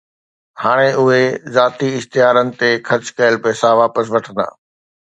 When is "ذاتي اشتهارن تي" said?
1.57-2.71